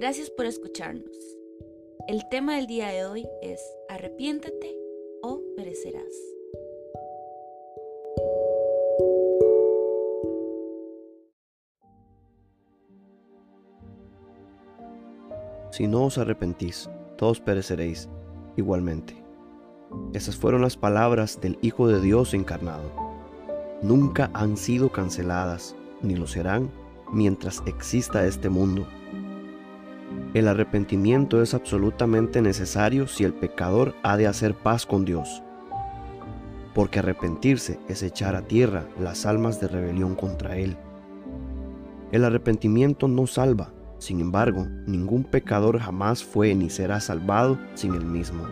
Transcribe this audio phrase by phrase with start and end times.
[0.00, 1.10] Gracias por escucharnos.
[2.06, 4.76] El tema del día de hoy es arrepiéntete
[5.24, 6.04] o perecerás.
[15.72, 18.08] Si no os arrepentís, todos pereceréis
[18.56, 19.16] igualmente.
[20.12, 22.88] Esas fueron las palabras del Hijo de Dios encarnado.
[23.82, 26.70] Nunca han sido canceladas, ni lo serán
[27.12, 28.86] mientras exista este mundo.
[30.38, 35.42] El arrepentimiento es absolutamente necesario si el pecador ha de hacer paz con Dios,
[36.76, 40.76] porque arrepentirse es echar a tierra las almas de rebelión contra Él.
[42.12, 48.04] El arrepentimiento no salva, sin embargo, ningún pecador jamás fue ni será salvado sin el
[48.04, 48.44] mismo.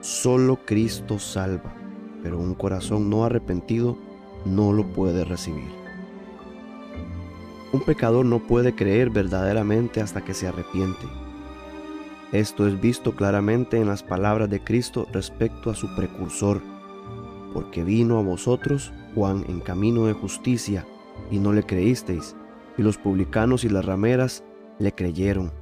[0.00, 1.74] Solo Cristo salva,
[2.22, 3.96] pero un corazón no arrepentido
[4.44, 5.85] no lo puede recibir.
[7.76, 11.06] Un pecador no puede creer verdaderamente hasta que se arrepiente.
[12.32, 16.62] Esto es visto claramente en las palabras de Cristo respecto a su precursor,
[17.52, 20.86] porque vino a vosotros Juan en camino de justicia,
[21.30, 22.34] y no le creísteis,
[22.78, 24.42] y los publicanos y las rameras
[24.78, 25.52] le creyeron.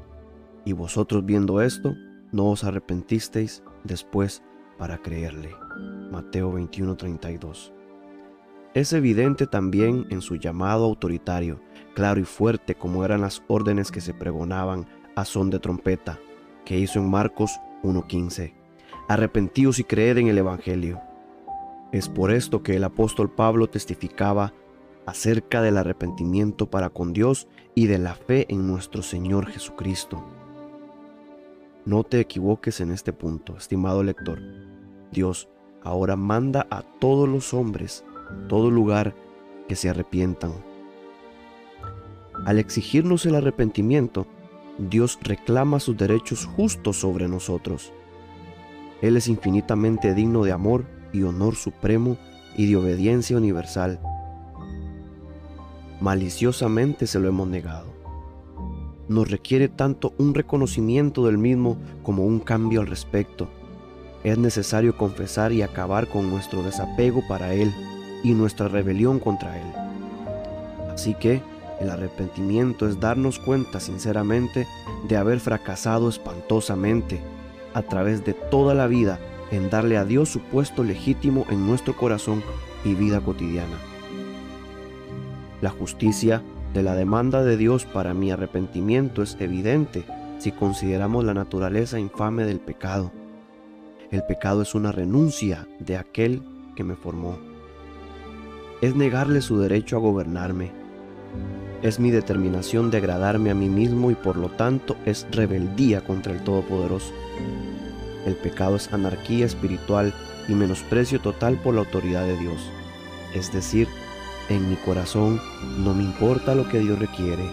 [0.65, 1.97] Y vosotros viendo esto,
[2.31, 4.45] no os arrepentisteis después
[4.79, 5.51] para creerle.
[6.13, 7.73] Mateo 21:32.
[8.75, 11.61] Es evidente también en su llamado autoritario,
[11.95, 16.19] claro y fuerte como eran las órdenes que se pregonaban a son de trompeta,
[16.65, 17.53] que hizo en Marcos
[17.85, 18.53] 1:15.
[19.09, 21.01] Arrepentíos y creed en el Evangelio.
[21.93, 24.53] Es por esto que el apóstol Pablo testificaba
[25.07, 30.25] acerca del arrepentimiento para con Dios y de la fe en nuestro Señor Jesucristo.
[31.85, 34.41] No te equivoques en este punto, estimado lector.
[35.13, 35.49] Dios
[35.85, 38.05] ahora manda a todos los hombres,
[38.49, 39.15] todo lugar,
[39.69, 40.53] que se arrepientan.
[42.47, 44.27] Al exigirnos el arrepentimiento,
[44.79, 47.93] Dios reclama sus derechos justos sobre nosotros.
[49.03, 52.17] Él es infinitamente digno de amor y honor supremo
[52.57, 54.01] y de obediencia universal
[56.05, 57.87] maliciosamente se lo hemos negado.
[59.09, 63.49] Nos requiere tanto un reconocimiento del mismo como un cambio al respecto.
[64.23, 67.73] Es necesario confesar y acabar con nuestro desapego para Él
[68.25, 69.67] y nuestra rebelión contra Él.
[70.93, 71.41] Así que
[71.81, 74.67] el arrepentimiento es darnos cuenta sinceramente
[75.09, 77.21] de haber fracasado espantosamente
[77.75, 79.21] a través de toda la vida
[79.51, 82.43] en darle a Dios su puesto legítimo en nuestro corazón
[82.85, 83.77] y vida cotidiana.
[85.61, 86.43] La justicia
[86.73, 90.05] de la demanda de Dios para mi arrepentimiento es evidente
[90.39, 93.13] si consideramos la naturaleza infame del pecado.
[94.11, 96.43] El pecado es una renuncia de aquel
[96.77, 97.54] que me formó.
[98.85, 100.71] Es negarle su derecho a gobernarme.
[101.81, 106.35] Es mi determinación de agradarme a mí mismo y por lo tanto es rebeldía contra
[106.35, 107.15] el Todopoderoso.
[108.27, 110.13] El pecado es anarquía espiritual
[110.49, 112.61] y menosprecio total por la autoridad de Dios,
[113.35, 113.89] es decir,
[114.51, 115.41] en mi corazón
[115.79, 117.45] no me importa lo que Dios requiere,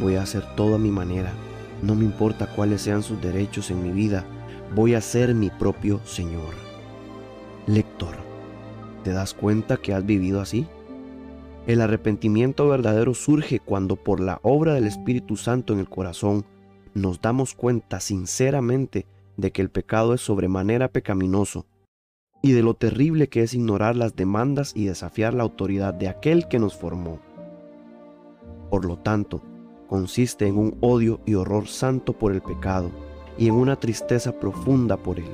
[0.00, 1.30] voy a hacer todo a mi manera.
[1.82, 4.24] No me importa cuáles sean sus derechos en mi vida,
[4.74, 6.52] voy a ser mi propio Señor.
[7.68, 8.16] Lector,
[9.04, 10.66] ¿te das cuenta que has vivido así?
[11.66, 16.44] El arrepentimiento verdadero surge cuando por la obra del Espíritu Santo en el corazón
[16.94, 19.06] nos damos cuenta sinceramente
[19.36, 21.66] de que el pecado es sobremanera pecaminoso
[22.42, 26.48] y de lo terrible que es ignorar las demandas y desafiar la autoridad de aquel
[26.48, 27.20] que nos formó.
[28.70, 29.42] Por lo tanto,
[29.88, 32.90] consiste en un odio y horror santo por el pecado
[33.36, 35.30] y en una tristeza profunda por él.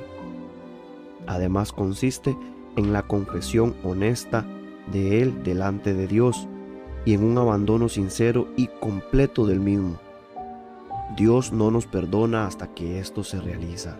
[1.25, 2.35] Además consiste
[2.75, 4.45] en la confesión honesta
[4.91, 6.47] de él delante de Dios
[7.05, 9.97] y en un abandono sincero y completo del mismo.
[11.15, 13.97] Dios no nos perdona hasta que esto se realiza.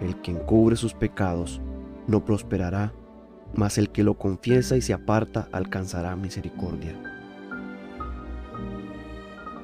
[0.00, 1.60] El que encubre sus pecados
[2.06, 2.92] no prosperará,
[3.54, 6.94] mas el que lo confiesa y se aparta alcanzará misericordia.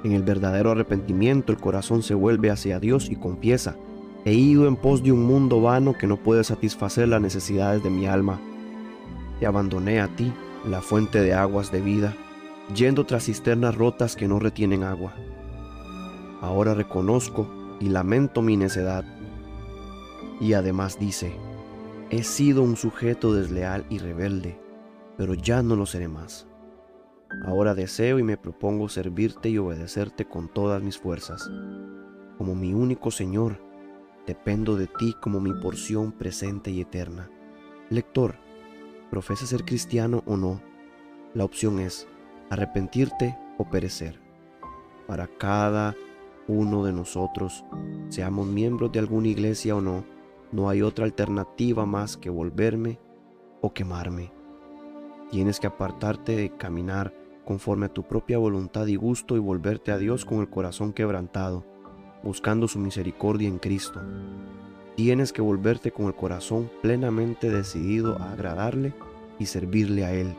[0.02, 3.76] En el verdadero arrepentimiento el corazón se vuelve hacia Dios y confiesa,
[4.24, 7.90] he ido en pos de un mundo vano que no puede satisfacer las necesidades de
[7.90, 8.40] mi alma.
[9.38, 10.32] Te abandoné a ti,
[10.64, 12.14] la fuente de aguas de vida,
[12.74, 15.14] yendo tras cisternas rotas que no retienen agua.
[16.40, 17.48] Ahora reconozco
[17.80, 19.04] y lamento mi necedad.
[20.40, 21.34] Y además dice,
[22.10, 24.58] He sido un sujeto desleal y rebelde,
[25.16, 26.46] pero ya no lo seré más.
[27.44, 31.50] Ahora deseo y me propongo servirte y obedecerte con todas mis fuerzas.
[32.38, 33.58] Como mi único Señor,
[34.26, 37.30] dependo de ti como mi porción presente y eterna.
[37.90, 38.36] Lector,
[39.14, 40.60] profesa ser cristiano o no,
[41.34, 42.08] la opción es
[42.50, 44.18] arrepentirte o perecer.
[45.06, 45.94] Para cada
[46.48, 47.64] uno de nosotros,
[48.08, 50.04] seamos miembros de alguna iglesia o no,
[50.50, 52.98] no hay otra alternativa más que volverme
[53.60, 54.32] o quemarme.
[55.30, 57.14] Tienes que apartarte de caminar
[57.44, 61.64] conforme a tu propia voluntad y gusto y volverte a Dios con el corazón quebrantado,
[62.24, 64.02] buscando su misericordia en Cristo.
[64.96, 68.92] Tienes que volverte con el corazón plenamente decidido a agradarle
[69.40, 70.36] y servirle a Él.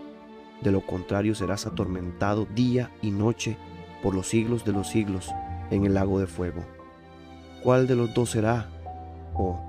[0.62, 3.58] De lo contrario serás atormentado día y noche
[4.02, 5.30] por los siglos de los siglos
[5.72, 6.64] en el lago de fuego.
[7.64, 8.70] ¿Cuál de los dos será?
[9.34, 9.60] Oh,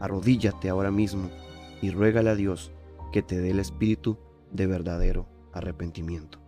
[0.00, 1.30] arrodíllate ahora mismo
[1.80, 2.72] y ruégale a Dios
[3.12, 4.18] que te dé el espíritu
[4.50, 6.40] de verdadero arrepentimiento.